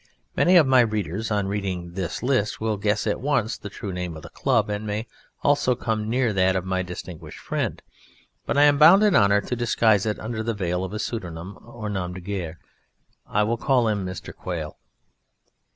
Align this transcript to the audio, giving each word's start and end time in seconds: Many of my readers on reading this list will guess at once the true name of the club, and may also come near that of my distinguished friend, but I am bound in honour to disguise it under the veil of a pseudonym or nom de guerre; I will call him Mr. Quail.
Many 0.35 0.55
of 0.57 0.65
my 0.65 0.79
readers 0.79 1.29
on 1.29 1.47
reading 1.47 1.91
this 1.93 2.23
list 2.23 2.59
will 2.59 2.77
guess 2.77 3.05
at 3.05 3.21
once 3.21 3.55
the 3.55 3.69
true 3.69 3.91
name 3.93 4.17
of 4.17 4.23
the 4.23 4.29
club, 4.31 4.67
and 4.67 4.83
may 4.87 5.05
also 5.43 5.75
come 5.75 6.09
near 6.09 6.33
that 6.33 6.55
of 6.55 6.65
my 6.65 6.81
distinguished 6.81 7.37
friend, 7.37 7.79
but 8.47 8.57
I 8.57 8.63
am 8.63 8.79
bound 8.79 9.03
in 9.03 9.15
honour 9.15 9.41
to 9.41 9.55
disguise 9.55 10.07
it 10.07 10.17
under 10.17 10.41
the 10.41 10.55
veil 10.55 10.83
of 10.83 10.91
a 10.93 10.97
pseudonym 10.97 11.55
or 11.61 11.87
nom 11.87 12.13
de 12.13 12.19
guerre; 12.19 12.57
I 13.27 13.43
will 13.43 13.57
call 13.57 13.87
him 13.87 14.03
Mr. 14.03 14.35
Quail. 14.35 14.79